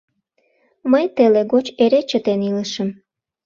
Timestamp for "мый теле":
0.91-1.41